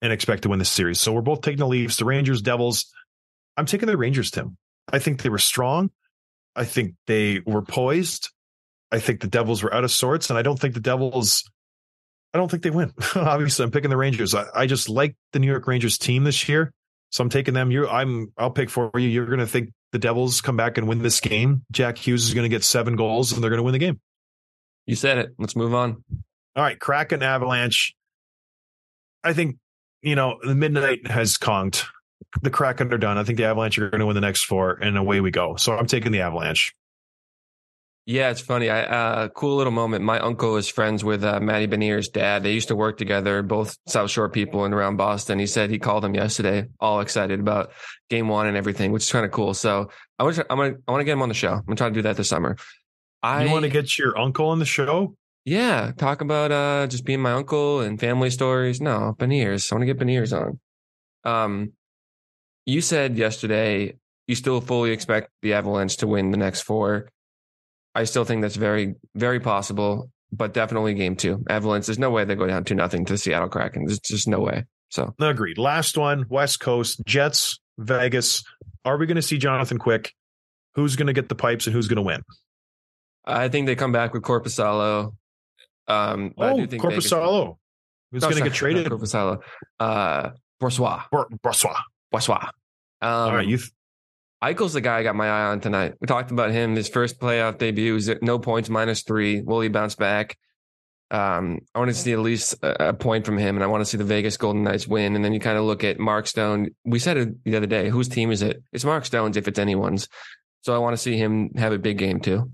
[0.00, 1.00] and expect to win this series.
[1.00, 2.92] So we're both taking the Leafs, the Rangers, Devils.
[3.56, 4.56] I'm taking the Rangers, Tim.
[4.90, 5.90] I think they were strong.
[6.54, 8.30] I think they were poised.
[8.90, 11.48] I think the Devils were out of sorts, and I don't think the Devils.
[12.32, 12.92] I don't think they win.
[13.14, 14.34] Obviously, I'm picking the Rangers.
[14.34, 16.72] I, I just like the New York Rangers team this year,
[17.10, 17.70] so I'm taking them.
[17.70, 18.32] You, I'm.
[18.38, 19.08] I'll pick for you.
[19.08, 21.64] You're going to think the Devils come back and win this game.
[21.70, 24.00] Jack Hughes is going to get seven goals, and they're going to win the game.
[24.86, 25.34] You said it.
[25.38, 26.02] Let's move on.
[26.56, 27.94] All right, Kraken Avalanche.
[29.22, 29.58] I think
[30.02, 31.86] you know the midnight has conked.
[32.42, 33.16] The Kraken are done.
[33.16, 35.56] I think the Avalanche are going to win the next four, and away we go.
[35.56, 36.74] So I'm taking the Avalanche.
[38.08, 38.70] Yeah, it's funny.
[38.70, 40.02] I uh, cool little moment.
[40.02, 42.42] My uncle is friends with uh, Matty Beniers' dad.
[42.42, 45.38] They used to work together, both South Shore people and around Boston.
[45.38, 47.72] He said he called him yesterday, all excited about
[48.08, 49.52] game one and everything, which is kind of cool.
[49.52, 51.52] So I want to, I'm gonna, I want to get him on the show.
[51.52, 52.56] I'm gonna try to do that this summer.
[53.22, 55.14] I you want to get your uncle on the show?
[55.48, 58.82] Yeah, talk about uh just being my uncle and family stories.
[58.82, 59.72] No, Beniers.
[59.72, 60.60] I want to get Beniers on.
[61.24, 61.72] Um,
[62.66, 63.96] you said yesterday
[64.26, 67.08] you still fully expect the Avalanche to win the next four.
[67.94, 71.42] I still think that's very, very possible, but definitely game two.
[71.48, 73.86] Avalanche, there's no way they go down to nothing to the Seattle Kraken.
[73.86, 74.64] There's just no way.
[74.90, 75.56] So Agreed.
[75.56, 78.44] Last one, West Coast, Jets, Vegas.
[78.84, 80.12] Are we going to see Jonathan Quick?
[80.74, 82.20] Who's going to get the pipes and who's going to win?
[83.24, 85.14] I think they come back with Korpisalo.
[85.88, 87.56] Um, but I Oh, do think Korpisalo.
[88.12, 88.88] Who's No, going to get traded?
[88.88, 89.40] not Korpisalo.
[89.80, 90.30] Uh,
[90.60, 91.02] Boursois.
[91.42, 91.76] Brassois.
[92.12, 92.48] Boursois.
[93.00, 93.58] Um, All right, you.
[93.58, 93.70] Th-
[94.42, 95.94] Eichel's the guy I got my eye on tonight.
[96.00, 96.76] We talked about him.
[96.76, 99.40] His first playoff debut was at no points, minus three.
[99.40, 100.38] Will he bounce back?
[101.10, 103.80] Um, I want to see at least a, a point from him, and I want
[103.80, 105.16] to see the Vegas Golden Knights win.
[105.16, 106.68] And then you kind of look at Mark Stone.
[106.84, 107.88] We said it the other day.
[107.88, 108.62] Whose team is it?
[108.72, 110.08] It's Mark Stone's if it's anyone's.
[110.62, 112.50] So I want to see him have a big game too.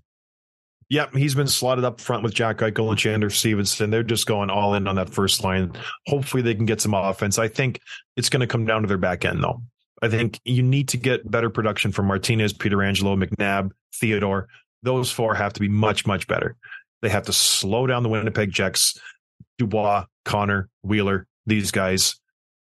[0.90, 3.90] Yep, he's been slotted up front with Jack Eichel and Chandler Stephenson.
[3.90, 5.72] They're just going all in on that first line.
[6.06, 7.38] Hopefully, they can get some offense.
[7.38, 7.80] I think
[8.16, 9.62] it's going to come down to their back end, though.
[10.02, 14.48] I think you need to get better production from Martinez, Pietrangelo, McNabb, Theodore.
[14.82, 16.56] Those four have to be much, much better.
[17.00, 18.98] They have to slow down the Winnipeg Jets,
[19.58, 22.16] Dubois, Connor, Wheeler, these guys.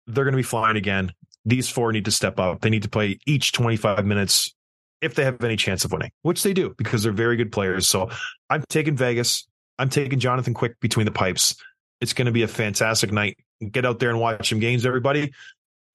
[0.07, 1.13] They're going to be flying again.
[1.45, 2.61] These four need to step up.
[2.61, 4.55] They need to play each 25 minutes
[5.01, 7.87] if they have any chance of winning, which they do because they're very good players.
[7.87, 8.09] So
[8.49, 9.47] I'm taking Vegas.
[9.77, 11.55] I'm taking Jonathan Quick between the pipes.
[12.01, 13.37] It's going to be a fantastic night.
[13.71, 15.33] Get out there and watch some games, everybody.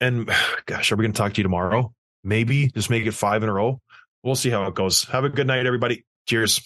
[0.01, 0.31] And
[0.67, 1.93] gosh, are we going to talk to you tomorrow?
[2.23, 3.81] Maybe just make it five in a row.
[4.23, 5.05] We'll see how it goes.
[5.05, 6.05] Have a good night, everybody.
[6.27, 6.63] Cheers.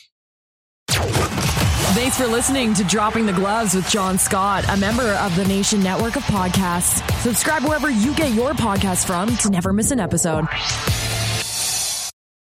[0.89, 5.83] Thanks for listening to Dropping the Gloves with John Scott, a member of the Nation
[5.83, 7.03] Network of Podcasts.
[7.23, 10.47] Subscribe wherever you get your podcasts from to never miss an episode.